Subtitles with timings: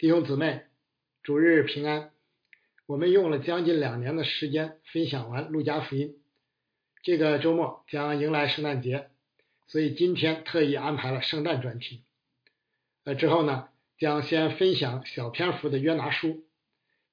[0.00, 0.62] 弟兄姊妹，
[1.22, 2.10] 主日平安。
[2.86, 6.08] 我们用了将近两年的时间分享完《路加福音》，
[7.02, 9.10] 这个周末将迎来圣诞节，
[9.66, 12.02] 所以今天特意安排了圣诞专题。
[13.04, 13.68] 呃，之后呢，
[13.98, 16.44] 将先分享小篇幅的约拿书，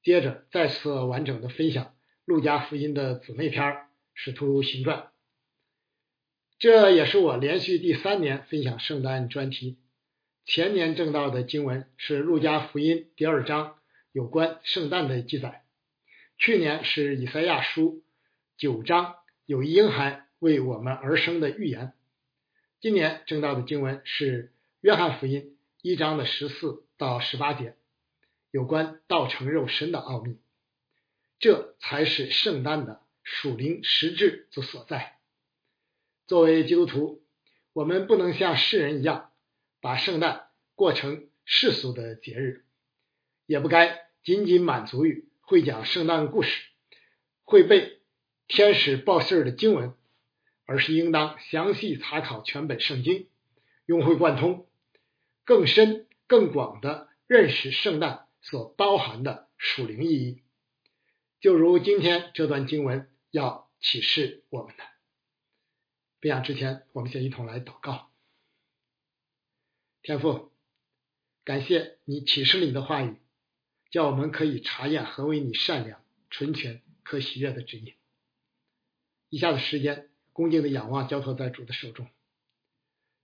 [0.02, 1.84] 接着再次完整的分享
[2.24, 3.66] 《路加福音》的姊妹篇
[4.14, 4.98] 《使徒行传》。
[6.58, 9.78] 这也是我连续第三年分享圣诞专题。
[10.48, 13.76] 前年正道的经文是《路加福音》第二章
[14.14, 15.66] 有关圣诞的记载。
[16.38, 18.02] 去年是以赛亚书
[18.56, 19.16] 九章
[19.46, 21.92] 有一婴孩为我们而生的预言，
[22.80, 27.76] 今年正道的经文是约翰福音一章的十四到十八节，
[28.50, 30.38] 有关道成肉身的奥秘，
[31.40, 35.18] 这才是圣诞的属灵实质之所在。
[36.26, 37.22] 作为基督徒，
[37.74, 39.30] 我们不能像世人一样
[39.88, 42.66] 把圣诞过成世俗的节日，
[43.46, 45.30] 也不该仅仅满足于。
[45.40, 46.62] 会讲圣诞故事，
[47.46, 48.02] 会背
[48.50, 49.94] 天使报信的经文，
[50.66, 53.30] 而是应当详细查考全本圣经，
[53.86, 54.68] 融会贯通，
[55.46, 60.44] 更深更广的认识圣诞所包含的属灵意义。
[61.40, 64.84] 就如今天这段经文要启示我们的。
[66.20, 68.07] 分享之前，我们先一同来祷告。
[70.08, 70.54] 天父，
[71.44, 73.18] 感谢你启示你的话语。
[73.92, 77.96] 叫我们可以查验何为你善良、纯全、可喜悦的旨意。
[79.28, 82.08] 以下的时间，恭敬的仰望，交托在主的手中，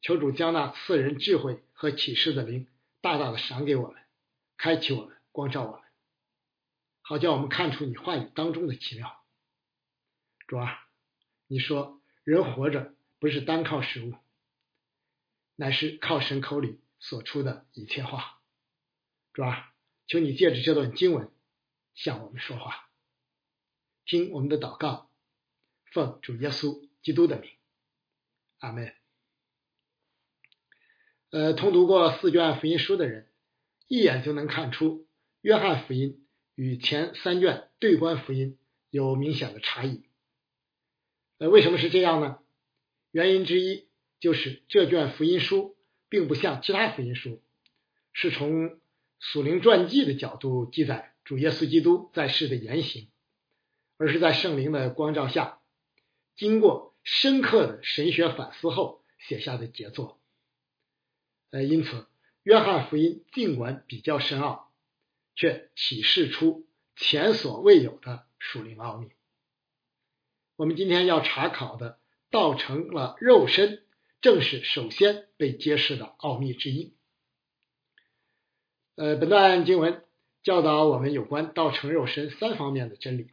[0.02, 2.68] 求主将那赐人智慧和启示的灵
[3.00, 4.02] 大大的赏给我们，
[4.58, 5.82] 开启我们，光照我们，
[7.00, 9.24] 好叫我们看出你话语当中的奇妙。
[10.48, 10.86] 主啊，
[11.48, 14.16] 你说人活着不是单靠食物，
[15.56, 18.40] 乃是靠神口里所出的一切话。
[19.34, 19.70] 主啊。
[20.06, 21.32] 求你借着这段经文
[21.96, 22.90] 向我们说话，
[24.04, 25.10] 听我们的祷告，
[25.86, 27.50] 奉主耶稣基督的名，
[28.60, 28.94] 阿门。
[31.30, 33.32] 呃，通读过四卷福音书的人，
[33.88, 35.08] 一眼就能看出
[35.40, 40.04] 约翰福音与前三卷对观福音有明显的差异。
[41.38, 42.40] 呃，为什么是这样呢？
[43.12, 43.88] 原因之一
[44.24, 45.76] 就是这卷福音书
[46.08, 47.42] 并不像其他福音书，
[48.14, 48.80] 是从
[49.20, 53.10] 属灵传记的角度记载主耶稣基督在世的言行，
[53.98, 55.60] 而是在圣灵的光照下，
[56.38, 60.22] 经过深刻的神学反思后写下的杰作。
[61.50, 62.08] 呃，因此，
[62.44, 64.72] 约翰福音尽管比较深奥，
[65.36, 69.10] 却启示出前所未有的属灵奥秘。
[70.56, 72.00] 我们今天要查考的
[72.32, 73.83] 道成了肉身，
[74.24, 76.94] 正是首先被揭示的奥秘之一。
[78.96, 80.06] 呃，本段经文
[80.44, 83.32] 教导我们有关道成肉身三方面的真理，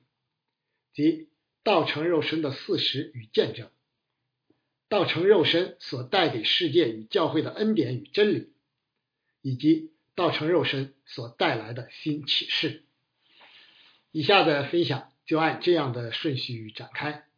[0.93, 1.29] 即
[1.63, 3.71] 道成肉身的事实与见证，
[4.89, 8.53] 道成肉身所带给世界与教会的恩典与真理，
[9.43, 12.83] 以及道成肉身所带来的新启示。
[14.11, 17.30] 以下的分享就按这样的顺序展开。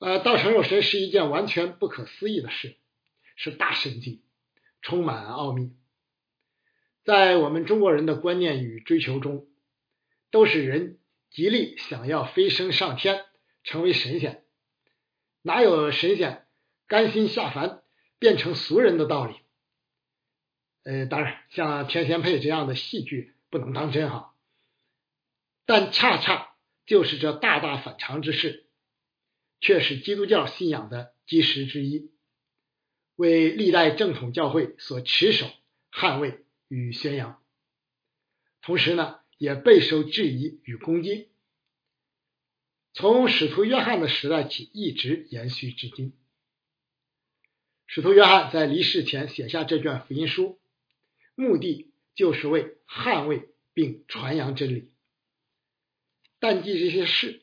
[0.00, 2.76] 呃，道成肉身是一件完全不可思议的事，
[3.36, 4.22] 是大神迹，
[4.80, 5.76] 充满奥秘。
[7.04, 9.46] 在我们中国人的观念与追求中，
[10.30, 10.98] 都是人
[11.30, 13.26] 极力想要飞升上天，
[13.62, 14.42] 成为神仙，
[15.42, 16.46] 哪有神仙
[16.86, 17.82] 甘心下凡
[18.18, 19.34] 变成俗人的道理？
[20.82, 24.34] 呃，当然，像天仙配这样的戏剧不能当真哈。
[25.66, 26.54] 但恰恰
[26.86, 28.66] 就是这大大反常之事，
[29.60, 32.10] 却是基督教信仰的基石之一，
[33.16, 35.50] 为历代正统教会所持守、
[35.92, 36.44] 捍卫。
[36.72, 37.42] 与宣扬，
[38.62, 41.30] 同时呢，也备受质疑与攻击。
[42.92, 46.16] 从使徒约翰的时代起，一直延续至今。
[47.88, 50.60] 使徒约翰在离世前写下这卷福音书，
[51.34, 54.92] 目的就是为捍卫并传扬真理。
[56.38, 57.42] 但记这些事，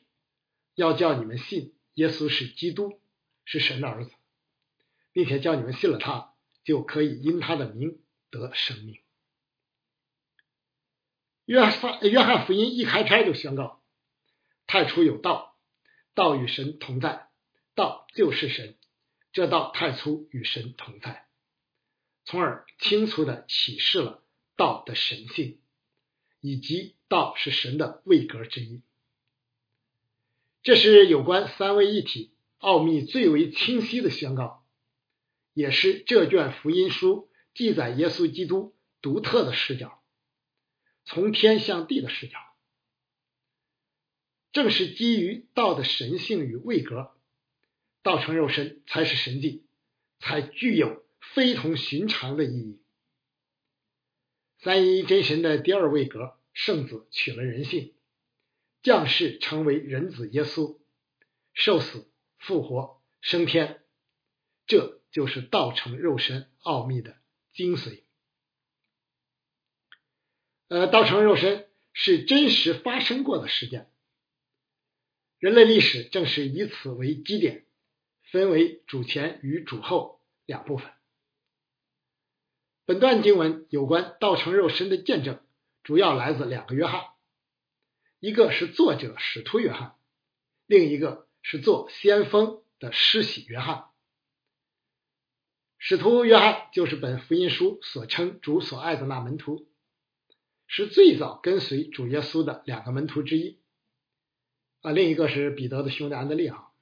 [0.74, 3.00] 要叫你们信耶稣是基督，
[3.44, 4.12] 是神的儿子，
[5.10, 8.00] 并且叫你们信了他，就可以因他的名
[8.30, 9.00] 得生命。
[11.44, 13.82] 约翰约翰福音一开篇就宣告：
[14.68, 15.58] 太初有道，
[16.14, 17.30] 道与神同在，
[17.74, 18.76] 道就是神。
[19.32, 21.26] 这道太初与神同在，
[22.24, 24.22] 从而清楚的启示了
[24.54, 25.60] 道的神性，
[26.40, 28.82] 以及道是神的位格之一。
[30.62, 34.64] 这是有关三位一体奥秘最为清晰的宣告，
[35.54, 40.02] 也是这卷福音书记载耶稣基督独特的视角，
[41.04, 42.38] 从天向地的视角。
[44.50, 47.12] 正是基于道的神性与位格，
[48.02, 49.64] 道成肉身才是神迹，
[50.18, 52.80] 才具有非同寻常的意义。
[54.58, 57.94] 三一真神的第二位格，圣子取了人性，
[58.82, 60.78] 降世成为人子耶稣，
[61.52, 63.82] 受死、复活、升天，
[64.66, 67.16] 这就是道成肉身奥秘的
[67.52, 68.02] 精髓。
[70.68, 73.90] 呃，道成肉身是真实发生过的事件。
[75.38, 77.64] 人类历史正是以此为基点，
[78.30, 80.92] 分为主前与主后两部分。
[82.84, 85.40] 本段经文有关道成肉身的见证，
[85.82, 87.04] 主要来自两个约翰，
[88.20, 89.94] 一个是作者使徒约翰，
[90.66, 93.84] 另一个是做先锋的施洗约翰。
[95.78, 99.68] 使徒约翰就是本福音书所称主所爱的那门徒，
[100.66, 103.58] 是最早跟随主耶稣的两个门徒之一。
[104.80, 106.72] 啊，另一个是彼得的兄弟安德烈哈，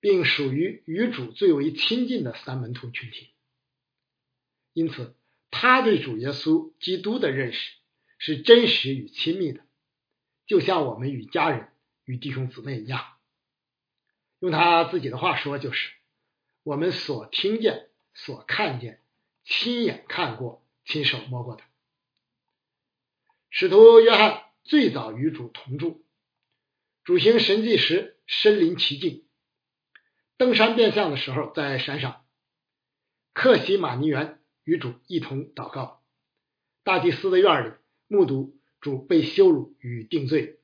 [0.00, 3.28] 并属于与主最为亲近的三门徒群体。
[4.72, 5.14] 因此，
[5.50, 7.76] 他对主耶稣基督的认识
[8.18, 9.64] 是真实与亲密的，
[10.50, 11.68] 就像我们与家人、
[12.04, 13.04] 与弟兄姊妹一样。
[14.40, 15.92] 用他自己的话说，就是
[16.64, 19.00] 我们所听见、所看见、
[19.44, 21.62] 亲眼看过、亲手摸过的。
[23.48, 26.04] 使徒约翰最早与主同住。
[27.04, 29.24] 主行神迹时身临其境，
[30.36, 32.26] 登山变相的时候在山上，
[33.34, 36.02] 克西马尼园与主一同祷告，
[36.82, 37.74] 大祭司的院里
[38.08, 40.58] 目睹主被羞辱与定罪，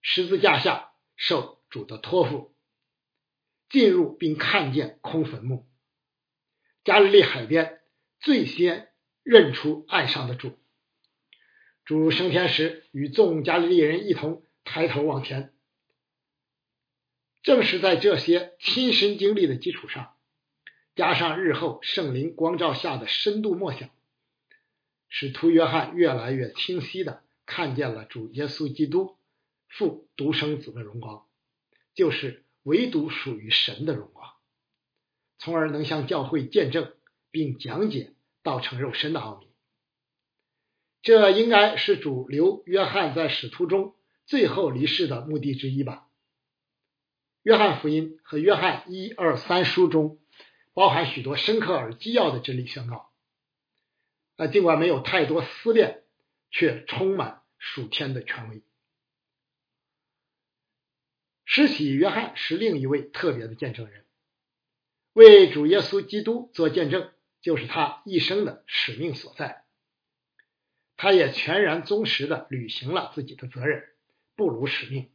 [0.00, 2.54] 十字架下受主的托付，
[3.68, 5.66] 进入并看见空坟墓，
[6.84, 7.80] 加利利海边
[8.20, 8.92] 最先
[9.24, 10.56] 认出岸上的主，
[11.84, 15.52] 主升天时与众加利利人一同抬头望天。
[17.42, 20.14] 正是在这些亲身经历的基础上，
[20.94, 23.90] 加上日后圣灵光照下的深度默想，
[25.08, 29.16] 使徒约翰越来越清晰的看见了主耶稣基督
[29.68, 31.26] 父独生子的荣光，
[31.94, 34.32] 就是唯独属于神的荣光，
[35.38, 36.92] 从而能向教会见证
[37.30, 39.48] 并讲解道成肉身的奥秘。
[41.02, 43.94] 这应该是主留约翰在使徒中
[44.24, 46.08] 最后离世的目的之一吧。
[47.42, 50.18] 约翰福音和约翰一二三书中
[50.72, 53.10] 包含许多深刻而基要的真理宣告，
[54.36, 56.03] 啊，尽管没有太多思辨，
[56.54, 58.62] 却充满属天的权威。
[61.44, 64.06] 施洗约翰是另一位特别的见证人，
[65.12, 69.64] 为主耶稣基督做见证，就是他一生的使命所在。
[70.96, 73.88] 他也全然忠实的履行了自己的责任，
[74.36, 75.10] 不辱使命。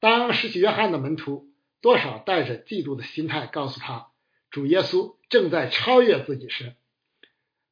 [0.00, 4.10] 当施洗约翰的门徒多少带着嫉妒的心态告诉他
[4.50, 6.74] 主耶稣正在超越自己时，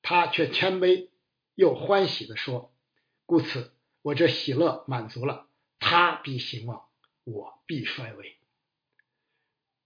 [0.00, 1.08] 他却谦卑
[1.58, 2.72] 又欢喜的说
[3.26, 3.72] ：“故此，
[4.02, 5.48] 我这喜乐满足了，
[5.80, 6.86] 他必兴旺，
[7.24, 8.36] 我必衰微。”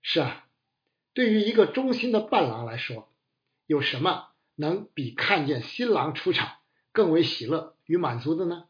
[0.02, 0.46] 是啊，
[1.14, 3.10] 对于一个忠心的伴郎来说，
[3.64, 6.58] 有什么能比看见新郎出场
[6.93, 8.69] 更为喜乐与满足的呢？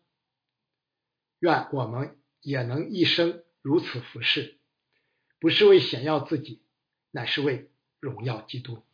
[1.40, 3.42] 愿我们也能一生。
[3.62, 4.58] 如此服侍，
[5.40, 6.62] 不是为显耀自己，
[7.10, 7.68] 乃是为
[7.98, 8.84] 荣耀基督。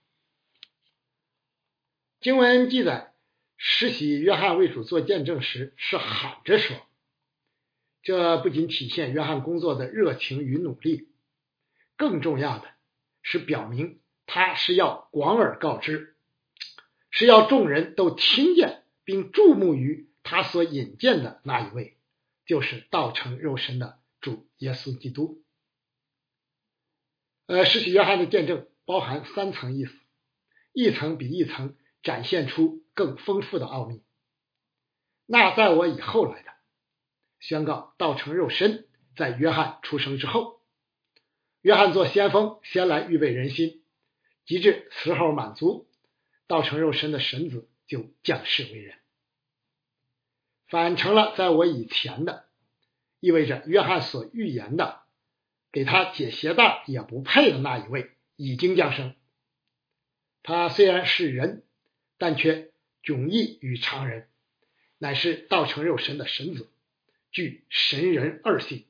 [2.21, 3.15] 经文记载，
[3.59, 6.77] 施洗约翰为主做见证时是喊着说，
[8.03, 11.09] 这不仅体现约翰工作的热情与努力，
[11.97, 12.69] 更重要的
[13.21, 16.15] 是表明他是要广而告之，
[17.11, 21.97] 是要众人都听见并注目于他所引荐的那一位，
[22.47, 23.99] 就是道成肉身的。
[24.21, 25.45] 主耶稣基督，
[27.47, 29.93] 呃，施洗约翰的见证包含三层意思，
[30.73, 34.03] 一层比一层展现出更丰富的奥秘。
[35.25, 36.51] 那在我以后来的，
[37.39, 40.61] 宣告道成肉身，在约翰出生之后，
[41.61, 43.85] 约翰做先锋，先来预备人心，
[44.45, 45.89] 及至时候满足，
[46.49, 48.99] 道成肉身的神子就降世为人。
[50.67, 52.49] 反成了在我以前的。
[53.21, 55.03] 意味着约翰所预言的
[55.73, 59.17] 给他解鞋带也不配的那一位已经降生。
[60.45, 61.65] 他虽然是人，
[62.17, 62.71] 但却
[63.09, 64.29] 迥异于常人，
[64.99, 66.69] 乃是道成肉身的神子，
[67.31, 68.85] 具神人二性。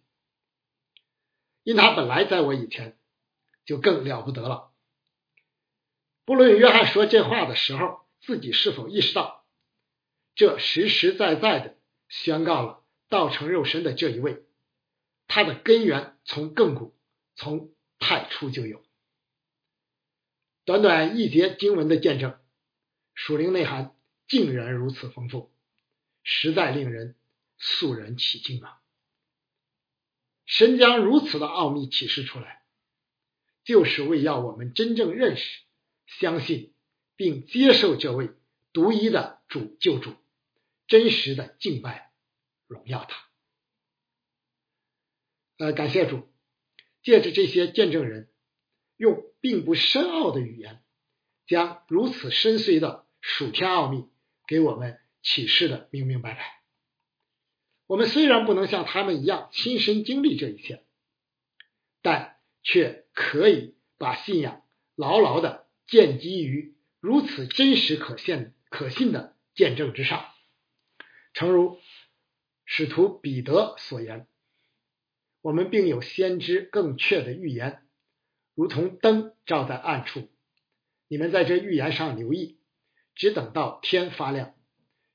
[1.62, 2.98] 因他本来在我以前，
[3.64, 4.72] 就更了不得了。
[6.24, 9.46] 不论约翰说这话的时候自己是否意识到，
[10.34, 11.76] 这实实在在的
[12.08, 14.42] 宣告了道成肉身的这一位，
[15.28, 16.92] 他的根源从亘古，
[17.36, 18.82] 从太初就有。
[20.64, 22.36] 短短一节经文的见证，
[23.14, 23.94] 属灵内涵
[24.28, 25.50] 竟然如此丰富，
[26.22, 27.16] 实在令人
[27.56, 28.80] 肃然起敬啊！
[30.44, 32.62] 神将如此的奥秘启示出来，
[33.64, 35.62] 就是为要我们真正认识、
[36.06, 36.74] 相信
[37.16, 38.30] 并接受这位
[38.72, 40.14] 独一的主救主，
[40.86, 42.12] 真实的敬拜、
[42.66, 43.28] 荣耀他。
[45.56, 46.28] 呃，感谢主，
[47.02, 48.30] 借着这些见证人。
[48.96, 50.82] 用并不深奥的语言，
[51.46, 54.08] 将如此深邃的属天奥秘
[54.48, 56.62] 给我们启示的明明白白。
[57.86, 60.82] 我们虽然不能像他们一样亲身经历这一切，
[62.02, 64.64] 但却可以把信仰
[64.96, 70.26] 牢牢的建基于如此真实可信可信的见证之上。
[71.32, 71.78] 诚如
[72.64, 74.26] 使徒彼得所言
[75.40, 77.84] ：“我们并有先知更确的预言。”
[78.54, 80.28] 如同灯照在暗处，
[81.06, 82.57] 你们在这预言上留意，
[83.18, 84.54] 只等到天发亮，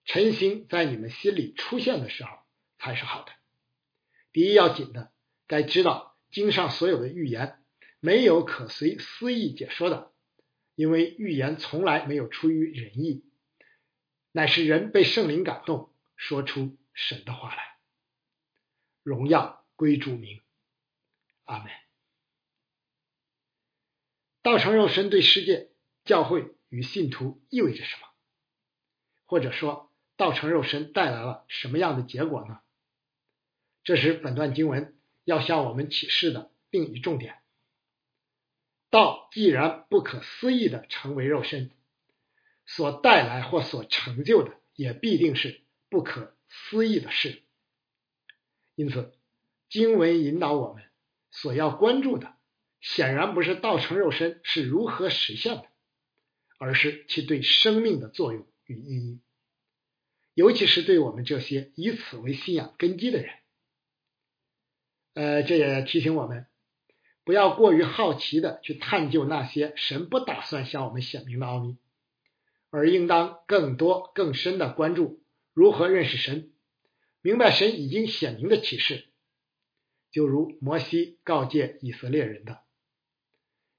[0.04, 2.30] 晨星在你们心里出现的时候
[2.78, 3.32] 才是好的。
[4.34, 5.14] 第一要紧的，
[5.48, 7.64] 该知道经上所有的预言
[8.02, 10.12] 没有可随私意解说的，
[10.76, 13.24] 因为预言从来没有出于人意，
[14.34, 17.78] 乃是人被圣灵感动，说出神的话来。
[19.02, 20.42] 荣耀归主名，
[21.46, 21.72] 阿门。
[24.42, 25.70] 道成肉身对世界、
[26.04, 28.08] 教会与信徒意味着什么？
[29.26, 32.62] 或者说，道成肉身带来了什么样的结果呢？
[33.84, 37.44] 这是本段经文要向我们启示的另一重点。
[38.90, 41.70] 道既然不可思议的成为肉身，
[42.66, 47.44] 所带来或所成就的也必定是不可思议的事。
[48.74, 49.14] 因此，
[49.70, 50.84] 经文引导我们
[51.30, 52.34] 所要关注的。
[52.82, 55.68] 显然不是道成肉身是如何实现的，
[56.64, 59.20] 而是其对生命的作用与意义，
[60.34, 63.36] 尤其是对我们这些以此为信仰根基的人。
[65.14, 66.48] 呃，这也提醒我们，
[67.26, 71.76] 不要过于好奇的去探究那些神不打算向我们显明的奥秘，
[72.70, 76.54] 而应当更多更深的关注如何认识神，
[77.22, 79.10] 明白神已经显明的启示，
[80.12, 82.62] 就如摩西告诫以色列人的。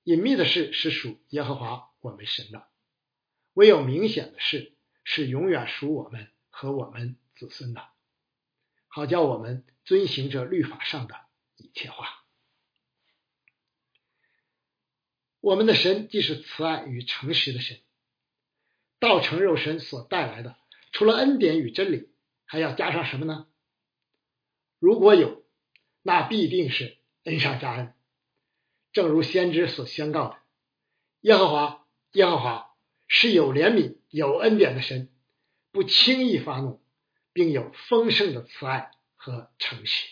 [0.03, 2.69] 隐秘的事是属耶和华我们神的，
[3.55, 7.89] 唯有明显的事是永远属我们和我们子孙的，
[8.89, 11.15] 好叫我们遵行着律法上的
[11.57, 12.25] 一切话。
[15.41, 17.81] 我们的神既是慈爱与诚实的神，
[18.99, 20.57] 道成肉身所带来的，
[20.93, 22.09] 除了恩典与真理，
[22.47, 23.47] 还要加上什么呢？
[24.79, 25.45] 如果有，
[26.03, 27.95] 那必定是恩上加恩。
[28.93, 30.39] 正如先知所宣告的，
[31.21, 32.74] 耶和华，耶和华
[33.17, 35.09] 是有怜悯、有恩典的神，
[35.71, 36.83] 不轻易发怒，
[37.33, 40.09] 并有丰盛的慈爱和诚实。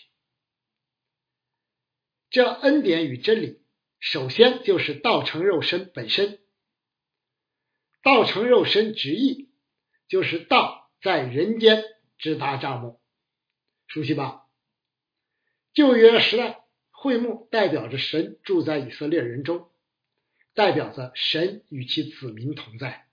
[2.29, 3.61] 这恩典与真理，
[3.99, 6.39] 首先就是道成肉身本身。
[8.01, 9.49] 道成肉身直译
[10.07, 11.83] 就是道在人间
[12.17, 13.01] 直达帐幕，
[13.85, 14.45] 熟悉吧？
[15.73, 16.61] 旧约时代。
[16.95, 19.69] 会幕代表着神住在以色列人中，
[20.53, 23.07] 代表着神与其子民同在。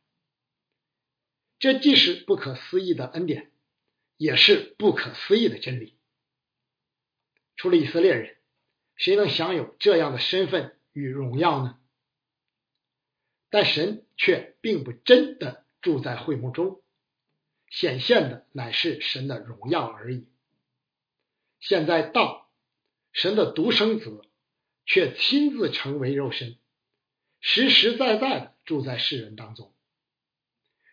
[1.58, 3.50] 这既是不可思议的恩典，
[4.16, 5.96] 也是不可思议的真理。
[7.56, 8.36] 除了以色列人，
[8.96, 11.78] 谁能享有这样的身份与荣耀呢？
[13.48, 16.82] 但神却并不真的住在会幕中，
[17.68, 20.28] 显现的乃是神的荣耀而已。
[21.60, 22.48] 现在道。
[23.12, 24.22] 神的独生子
[24.86, 26.59] 却亲自成为肉身，
[27.40, 29.74] 实实在在的住在世人当中。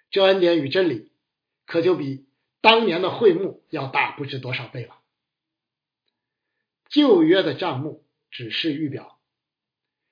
[0.10, 1.12] 这恩典与真理，
[1.66, 2.26] 可就比
[2.62, 5.02] 当年的会幕要大不知多少倍了。
[6.90, 9.20] 旧约的账目只是预表，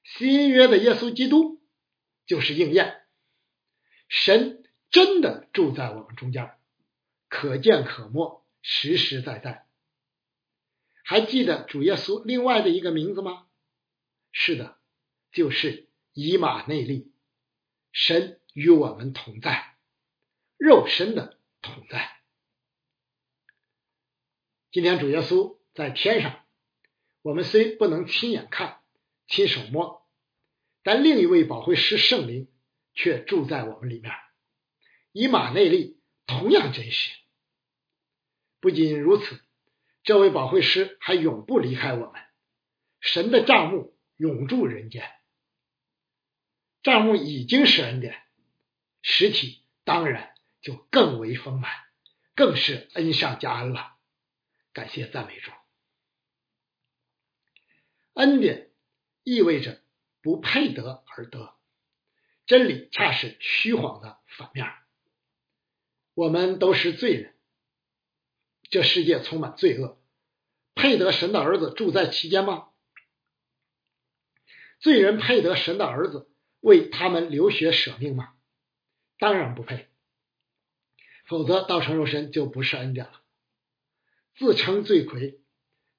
[0.04, 1.62] 新约的耶稣基督
[2.26, 3.04] 就是应验。
[4.10, 6.52] 神真的住在我们中间，
[7.30, 9.66] 可见可摸，实实在在。
[11.04, 13.48] 还记得主耶稣另外的一个名字吗？
[14.32, 14.78] 是的，
[15.32, 15.88] 就是
[16.18, 17.12] 以马内利，
[17.92, 19.76] 神与我们同在，
[20.58, 22.10] 肉身的同在。
[24.72, 26.46] 今天主耶稣在天上，
[27.22, 28.80] 我们虽不能亲眼看、
[29.28, 30.08] 亲手摸，
[30.84, 32.48] 但另一位宝会师圣灵
[32.94, 34.14] 却住在我们里面，
[35.12, 37.12] 以马内利同样真实。
[38.62, 39.38] 不仅如此，
[40.02, 42.22] 这位保惠师还永不离开我们。
[43.02, 45.12] 神的账目永驻人间，
[46.86, 48.22] 账目已经是恩典，
[49.02, 51.74] 实体当然就更为丰满，
[52.36, 53.96] 更是恩上加恩了。
[54.72, 55.50] 感谢赞美主，
[58.14, 58.70] 恩典
[59.24, 59.82] 意味着
[60.22, 61.56] 不配得而得，
[62.46, 64.72] 真理恰是虚谎的反面。
[66.14, 67.36] 我们都是罪人，
[68.70, 70.00] 这世界充满罪恶，
[70.76, 72.70] 配得神的儿子住在其间吗？
[74.78, 76.30] 罪人配得神的儿子
[76.66, 78.34] 为他们流血舍命吗？
[79.20, 79.88] 当然不配，
[81.28, 83.22] 否则道成肉身就不是恩典了。
[84.36, 85.40] 自称罪魁，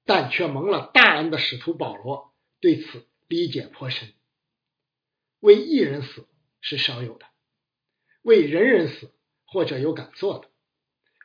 [0.03, 4.13] 但却蒙了大恩的使徒保罗对此理解颇深。
[5.39, 6.27] 为一人死
[6.59, 7.25] 是少有的，
[8.21, 9.13] 为人人死
[9.45, 10.49] 或者有敢做的，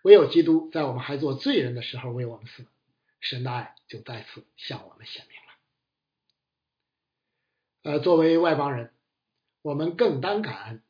[0.05, 2.65] 唯有基督在我们还做罪人的时候为我们死，
[3.19, 5.43] 神的爱就再次向我们显明了。
[7.83, 8.95] 呃，作为外邦人，
[9.63, 10.83] 我们更当感恩。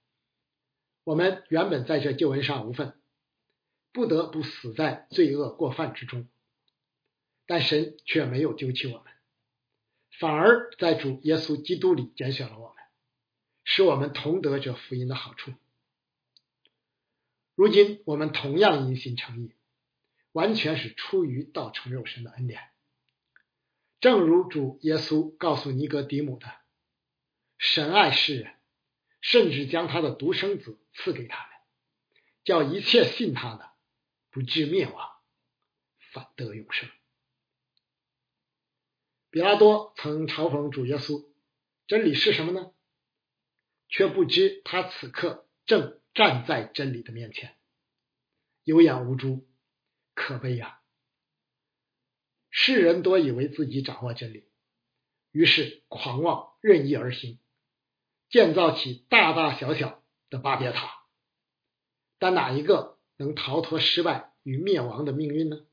[1.04, 3.00] 我们原本在这救恩上无份，
[3.92, 6.28] 不得不死在罪恶过犯之中，
[7.46, 9.12] 但神却没有丢弃我们，
[10.18, 12.76] 反而在主耶稣基督里拣选了我们，
[13.64, 15.52] 使我们同得这福音的好处。
[17.54, 19.52] 如今我们同样因信诚意，
[20.32, 22.62] 完全是出于道成肉身的恩典，
[24.00, 26.46] 正如主耶稣告诉尼格底姆的。
[27.58, 28.54] 神爱世人，
[29.22, 31.48] 甚至将他的独生子赐给他们，
[32.44, 33.72] 叫一切信他的
[34.30, 35.10] 不至灭亡，
[36.12, 36.90] 反得永生。
[39.30, 41.26] 比拉多曾嘲讽主耶稣
[41.88, 42.72] ：“真理是什么呢？”
[43.88, 47.56] 却不知他此刻正站在真理的面前，
[48.64, 49.46] 有眼无珠，
[50.14, 50.80] 可悲呀！
[52.50, 54.50] 世人多以为自己掌握真理，
[55.30, 57.38] 于是狂妄任意而行。
[58.32, 61.04] 建造起大大小小的巴别塔，
[62.18, 65.66] 但哪一个能逃脱失败与灭亡的命运呢？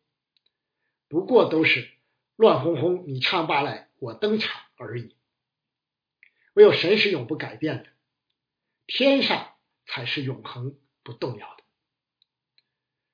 [1.07, 1.89] 不过都是
[2.35, 5.15] 乱哄哄，你唱罢来，我登场而已。
[6.53, 7.89] 唯有神是永不改变的，
[8.87, 9.53] 天上
[9.85, 11.63] 才是永恒不动摇的。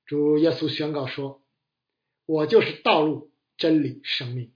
[0.06, 1.40] 主耶稣宣告说
[2.26, 4.52] ：“我就是道路、真理、生命，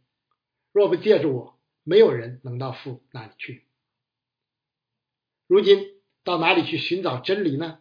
[0.73, 3.65] 若不借助我，没有人能到父那里去。”
[5.51, 7.81] 如今到哪里去寻找真理呢？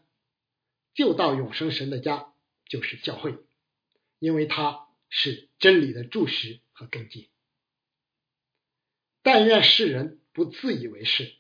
[0.96, 2.34] 就到永生神的家，
[2.66, 3.38] 就是教会，
[4.18, 7.30] 因为它是真理的柱石和根基。
[9.22, 11.36] 但愿世人不自以为是，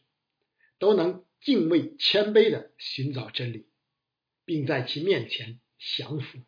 [0.78, 3.68] 都能敬畏谦卑的寻找真理，
[4.46, 6.42] 并在其面前降服。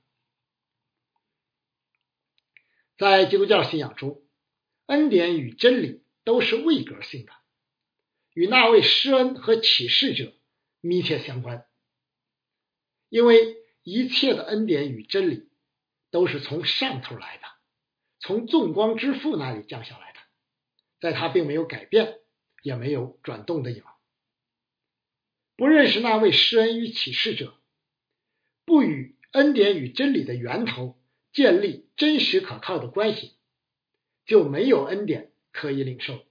[2.99, 4.21] 在基督教信仰中，
[4.85, 7.33] 恩典与真理都是位格性的。
[8.33, 10.33] 与那位施恩和启示者
[10.79, 11.65] 密切相关，
[13.09, 15.49] 因为一切的恩典与真理
[16.11, 17.43] 都是从上头来的，
[18.19, 20.19] 从众光之父那里降下来的，
[20.99, 22.19] 在他并没有改变，
[22.61, 23.83] 也没有转动的影。
[25.57, 27.55] 不认识那位施恩与启示者，
[28.65, 30.97] 不与恩典与真理的源头
[31.33, 33.35] 建立真实可靠的关系，
[34.25, 36.25] 就没有恩典可以领受。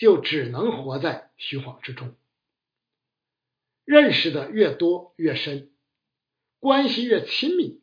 [0.00, 2.16] 就只能活在虚晃之中，
[3.84, 5.70] 认识的越多越深，
[6.58, 7.82] 关系越亲密，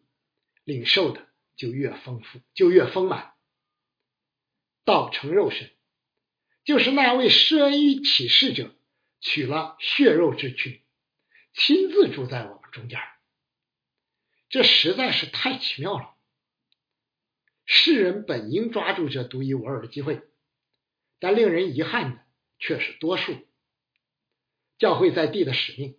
[0.64, 3.36] 领受的就越丰富，就越丰满。
[4.84, 5.70] 道成肉身，
[6.64, 8.76] 就是那位施恩于启示者
[9.20, 10.82] 取了血肉之躯，
[11.54, 13.00] 亲自住在我们中间。
[14.50, 16.16] 这实在是太奇妙了。
[17.68, 20.24] 世人本应抓住这独一无二的机会。
[21.20, 22.24] 但令人遗憾的
[22.60, 23.36] 却是多数。
[24.78, 25.98] 教会在地的使命，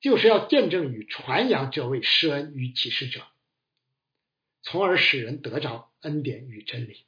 [0.00, 3.24] 就是要见证与传扬这位施恩与启示者，
[4.62, 7.06] 从而使人得着恩典与真理。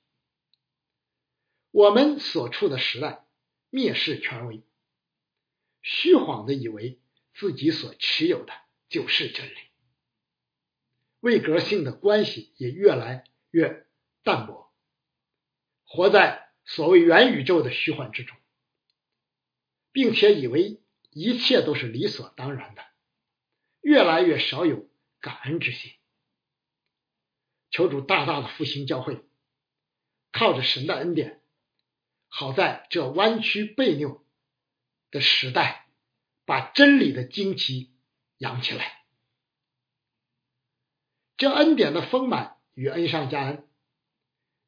[1.73, 3.25] 我们所处的时代
[3.73, 4.63] 蔑视权威，
[5.83, 7.01] 虚晃的以为
[7.35, 8.53] 自己所持有的
[8.89, 9.57] 就是真理，
[11.19, 13.87] 位格性的关系也越来越
[14.23, 14.73] 淡薄，
[15.85, 16.50] 活在。
[16.71, 18.39] 所谓元宇宙的虚幻之中，
[19.91, 20.81] 并且以为
[21.11, 22.87] 一切都是理所当然的，
[23.81, 25.93] 越来越少有感恩之心。
[27.73, 29.25] 求主大大的复兴教会，
[30.31, 31.43] 靠着神的恩典，
[32.29, 34.25] 好在这弯曲悖拗
[35.11, 35.89] 的时代，
[36.45, 37.93] 把真理的旌旗
[38.39, 39.05] 扬起来。
[41.37, 43.69] 这恩典的丰满与恩上加恩，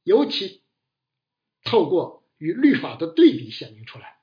[0.03, 0.62] 尤其
[1.65, 4.17] 透过与律法的对比显明出来。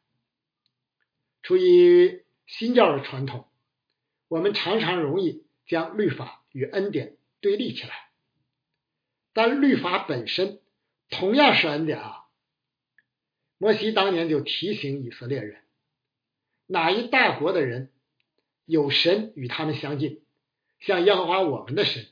[1.41, 3.47] 出于新教的传统，
[4.28, 8.10] 我们常常容易将律法与恩典对立起来，
[9.34, 10.60] 但律法本身
[11.10, 12.25] 同样是恩典啊。
[13.58, 15.62] 摩西当年就提醒以色列人：
[16.65, 17.91] 哪一大国的人
[18.65, 20.21] 有神与他们相近，
[20.80, 22.08] 像耶和华我们的神，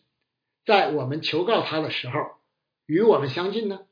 [0.65, 2.19] 在我们求告他的时候
[2.85, 3.86] 与我们相近呢？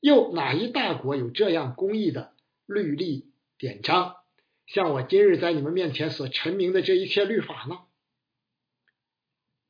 [0.00, 2.34] 又哪一大国有这样公义的
[2.66, 4.16] 律例典章，
[4.66, 7.80] 像我今日在你们面前所陈明的这一切律法呢？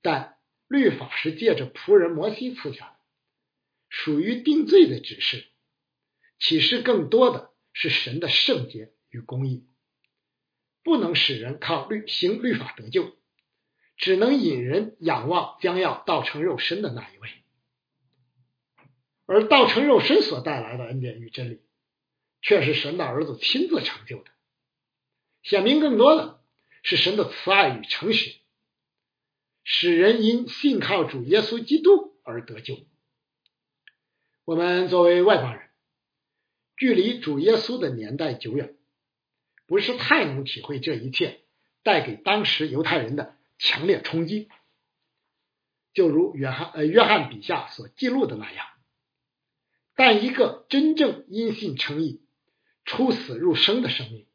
[0.02, 0.36] 但
[0.68, 2.96] 律法是借着仆人摩西赐下的，
[3.88, 5.46] 属于定罪的指示。
[6.38, 9.66] 启示更多的是神的圣洁与公义，
[10.82, 13.16] 不能使人靠律行律法得救，
[13.96, 17.30] 只能引人仰望将要道成肉身的那一位。
[19.26, 21.60] 而道成肉身所带来的恩典与真理，
[22.40, 24.30] 却是神的儿子亲自成就的。
[25.42, 26.40] 显明更多的
[26.82, 28.36] 是神的慈爱与诚实，
[29.64, 32.78] 使人因信靠主耶稣基督而得救。
[34.44, 35.62] 我们作为外邦人。
[36.78, 38.76] 距离主耶稣的年代久远，
[39.66, 41.40] 不是太能体会这一切
[41.82, 44.50] 带给当时犹太人的强烈冲击。
[45.94, 48.66] 就如约翰呃约翰笔下所记录的那样，
[49.96, 52.22] 但一个真正因信称义、
[52.84, 54.26] 出死入生的生命，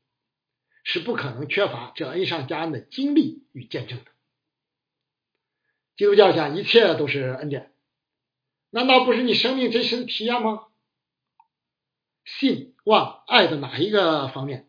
[0.84, 4.12] 是不可能缺乏这恩上加恩的经历与见证的。
[5.95, 7.71] 基督教讲一切都是恩典，
[8.71, 10.67] 难道不是你生命真实的体验吗？
[12.26, 14.67] 信望爱的哪一个方面？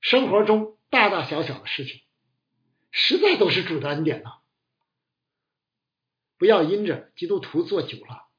[0.00, 2.00] 生活中大大小小的事情，
[2.90, 4.30] 实在都是主的恩典呢。
[6.36, 8.29] 不要因着基督徒做久了，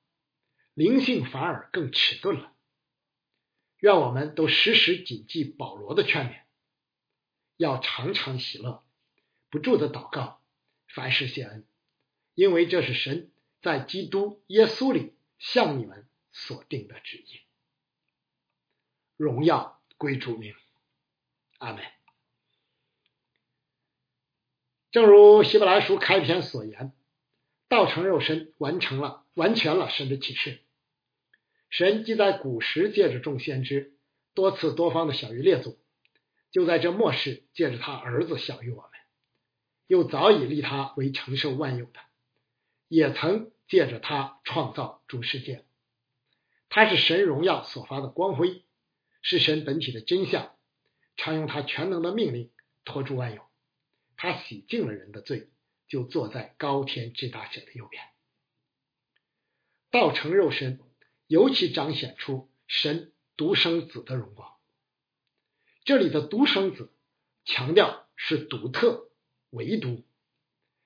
[0.74, 2.54] 灵性反而更迟钝了。
[3.80, 6.42] 愿我们都时时谨记保罗的劝勉，
[7.58, 8.84] 要常常喜乐，
[9.50, 10.42] 不住的祷告，
[10.88, 11.66] 凡事谢恩，
[12.36, 13.32] 因为这是神
[13.62, 17.42] 在基督耶稣里向你们所定的旨意。
[19.18, 20.54] 荣耀归主名，
[21.58, 21.84] 阿门。
[24.92, 26.94] 正如希伯来书开篇所言，
[27.72, 30.60] 道成肉身完成了完全了神的启示。
[31.70, 33.94] 神既在古时借着众先知
[34.34, 35.80] 多次多方的小于列祖，
[36.52, 38.92] 就在这末世借着他儿子小于我们，
[39.88, 42.02] 又早已立他为承受万有的，
[42.90, 45.64] 也曾借着他创造诸世界。
[46.68, 48.66] 他是神荣耀所发的光辉。
[49.24, 50.56] 是神本体的真相，
[51.16, 52.50] 常用他全能的命令
[52.84, 53.44] 托住万有。
[54.18, 55.52] 他洗净了人的罪，
[55.92, 58.02] 就坐在高天至大者的右边。
[59.90, 60.80] 道成肉身，
[61.28, 64.54] 尤其彰显出神独生子的荣光。
[65.84, 66.94] 这里的独生子
[67.44, 69.10] 强调是独特、
[69.50, 70.06] 唯独，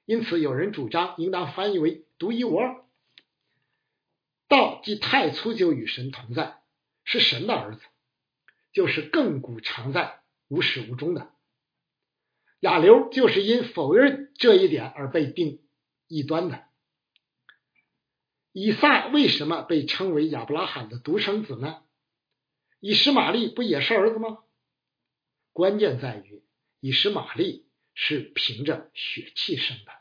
[0.05, 2.83] 因此有人主张应当翻译为独一无二。
[4.47, 6.63] 道既太初就与神同在，
[7.03, 7.83] 是神的儿子。
[8.73, 11.31] 就是亘古常在、无始无终的
[12.59, 15.61] 亚流，就是因否认这一点而被定
[16.07, 16.63] 异端的。
[18.51, 21.83] 以撒为什么被称为亚伯拉罕的独生子呢？
[22.79, 24.39] 以实玛利不也是儿子吗？
[25.53, 26.43] 关键在于
[26.79, 29.91] 以实玛利是凭着血气生的，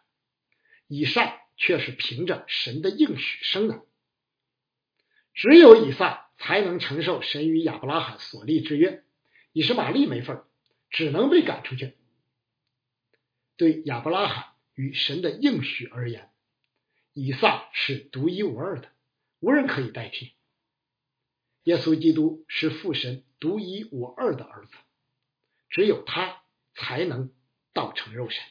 [0.87, 3.83] 以撒却是凭着神的应许生的。
[5.33, 6.23] 只有以撒。
[6.37, 9.05] 才能承受神与亚伯拉罕所立之约，
[9.53, 10.43] 以实玛利没份
[10.91, 11.95] 只能被赶出去。
[13.57, 16.31] 对亚伯拉罕与神的应许而言，
[17.13, 18.91] 以撒是独一无二的，
[19.41, 20.33] 无人可以代替。
[21.63, 24.73] 耶稣基督是父神独一无二的儿子，
[25.69, 26.43] 只有他
[26.75, 27.33] 才能
[27.73, 28.43] 道成肉身。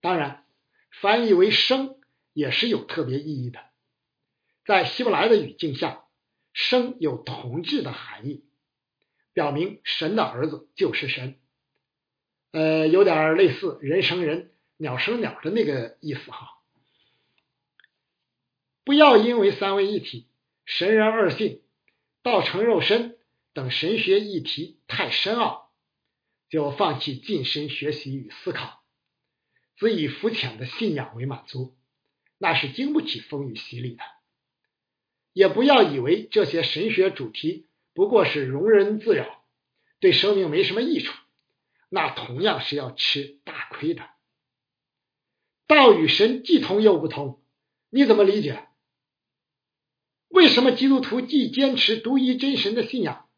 [0.00, 0.46] 当然，
[0.90, 2.00] 翻译为生
[2.32, 3.60] 也是有特别意义的，
[4.64, 6.00] 在希伯来的语境下。
[6.56, 8.44] 生有同质的含义，
[9.32, 11.40] 表明神的儿子就是神，
[12.54, 16.50] 呃，有点类似人生人、鸟生鸟的那个意思哈。
[18.84, 20.28] 不要因为三位一体、
[20.64, 21.62] 神人二性、
[22.22, 23.16] 道成肉身
[23.54, 25.72] 等神学议题太深奥，
[26.48, 28.84] 就放弃近身学习与思考，
[29.74, 31.74] 只以肤浅的信仰为满足，
[32.38, 34.04] 那是经不起风雨洗礼的。
[35.32, 39.44] 也不要以为这些神学主题不过是容人自扰，
[39.98, 41.12] 对生命没什么益处，
[41.94, 44.10] 那同样是要吃大亏的。
[45.68, 47.40] 道与神既同又不同，
[47.88, 48.68] 你怎么理解？
[50.26, 53.30] 为什么基督徒既坚持独一真神的信仰，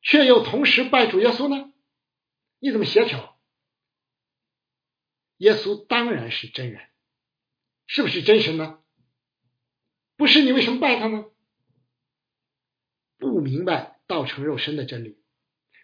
[0.00, 1.70] 却又同时拜主耶稣呢？
[2.60, 3.38] 你怎么协调？
[5.36, 6.88] 耶稣当然是真人，
[7.86, 8.82] 是不是真神呢？
[10.16, 11.26] 不是，你为什么拜他呢？
[13.18, 15.22] 不明白道成肉身的真理，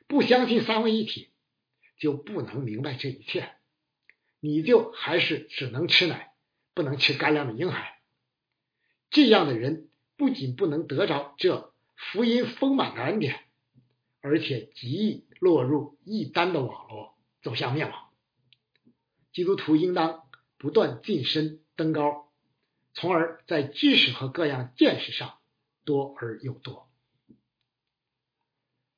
[0.07, 1.34] 不相信三位一体，
[1.99, 3.53] 就不能明白这一切。
[4.41, 6.33] 你就还是只能吃奶，
[6.75, 8.01] 不能吃干粮的婴孩。
[9.11, 13.45] 这样的人不仅不能得着这福音丰满的恩典，
[14.21, 18.11] 而且极易落入异端的网络，走向灭亡。
[19.33, 20.29] 基督徒应当
[20.59, 22.33] 不断晋升登高，
[22.93, 25.39] 从而在知识和各样见识上
[25.85, 26.91] 多而又多。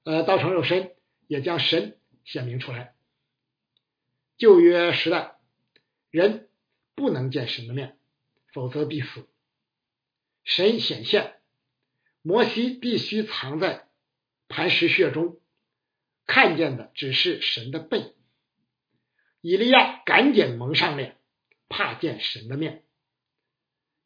[0.04, 0.94] 呃，道成肉身
[1.26, 2.94] 也将神显明出来。
[4.36, 5.38] 旧约时代，
[6.10, 6.50] 人
[6.94, 7.98] 不能见神的面，
[8.52, 9.26] 否则必死。
[10.44, 11.40] 神显现，
[12.20, 13.88] 摩西必须藏在
[14.48, 15.40] 磐石穴中，
[16.26, 18.14] 看见的只是神的背。
[19.40, 21.18] 以利亚赶紧蒙上脸，
[21.68, 22.84] 怕见神的面。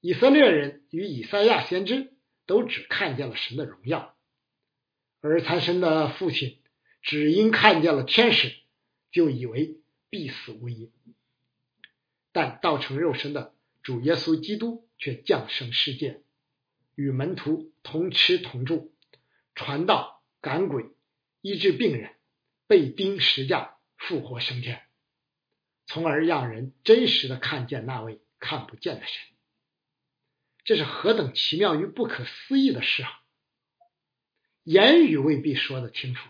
[0.00, 2.14] 以色列人与以赛亚先知
[2.46, 4.16] 都只看见了神的荣耀，
[5.20, 6.59] 而残神的父亲
[7.02, 8.54] 只因看见了天使，
[9.10, 10.92] 就以为必死无疑。
[12.32, 16.22] 但道成肉身的主耶稣基督却降生世界。
[16.94, 18.92] 与门徒同吃同住，
[19.54, 20.90] 传道赶鬼，
[21.40, 22.14] 医治病人，
[22.66, 24.82] 被钉十架，复活升天，
[25.86, 29.22] 从而让人真实的看见那位看不见的神。
[30.62, 33.10] 这是何等奇妙与不可思议的事啊！
[34.62, 36.28] 言语未必说得清楚，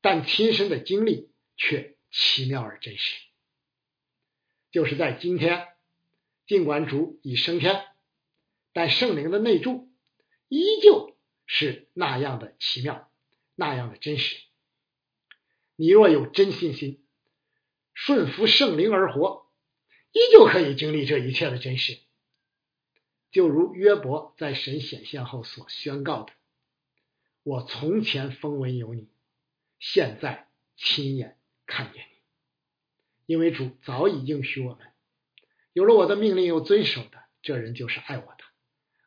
[0.00, 3.20] 但亲身的经历却奇妙而真实。
[4.70, 5.68] 就是在今天，
[6.46, 7.86] 尽管主已升天。
[8.72, 9.90] 但圣灵的内住
[10.48, 13.10] 依旧是那样的奇妙，
[13.56, 14.36] 那样的真实。
[15.74, 17.04] 你若有真信心，
[17.94, 19.50] 顺服圣灵而活，
[20.12, 21.98] 依旧可以经历这一切的真实。
[23.32, 26.32] 就如约伯在神显现后所宣告的
[27.42, 29.08] ：“我从前风闻有你，
[29.80, 32.20] 现在亲眼看见你。”
[33.26, 34.92] 因为主早已应许我们，
[35.72, 38.44] 有了我的命令又遵守的，这人就是爱我的。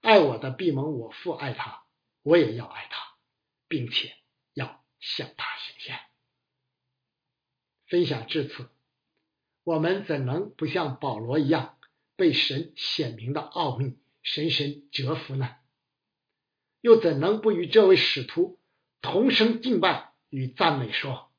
[0.01, 1.83] 爱我的必蒙我父爱他，
[2.21, 3.15] 我也要爱他，
[3.67, 4.15] 并且
[4.53, 5.99] 要向他显现。
[7.85, 8.69] 分享至此，
[9.65, 11.77] 我们怎能不像保罗一样
[12.15, 15.57] 被神显明的奥秘深深折服呢？
[16.79, 18.57] 又怎能不与这位使徒
[19.01, 21.31] 同声敬拜与赞美说：“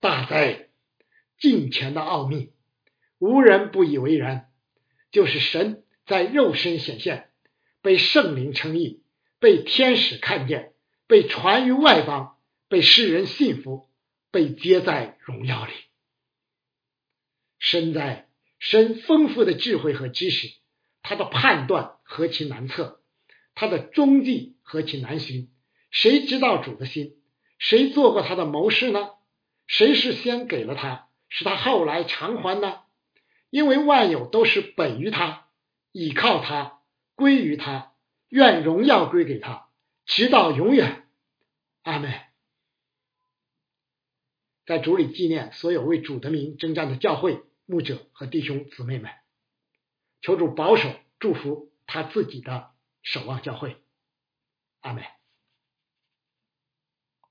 [0.00, 0.70] 大哉，
[1.38, 2.54] 敬虔的奥秘，
[3.18, 4.50] 无人不以为然，
[5.10, 7.30] 就是神在肉身显现。”
[7.82, 9.02] 被圣灵称义，
[9.38, 10.72] 被天使看见，
[11.06, 13.88] 被传于外邦，被世人信服，
[14.32, 15.72] 被接在荣耀里。
[17.58, 18.28] 身在
[18.58, 20.48] 神丰富的智慧和知识，
[21.02, 23.02] 他的判断何其难测，
[23.54, 25.50] 他的踪迹何其难寻。
[25.90, 27.17] 谁知道主的心？
[27.58, 29.10] 谁做过他的谋士呢？
[29.66, 32.82] 谁是先给了他，使他后来偿还呢？
[33.50, 35.48] 因为万有都是本于他，
[35.92, 36.78] 倚靠他。
[37.14, 37.94] 归于他，
[38.28, 39.70] 愿荣耀归给他，
[40.06, 41.08] 直到永远。
[41.82, 42.14] 阿门。
[44.64, 49.10] 在主里纪念所有为主的名征战的教会牧者和弟兄姊妹们，
[50.20, 52.70] 求主保守祝福他自己的
[53.02, 53.82] 守望教会。
[54.80, 55.17] 阿门。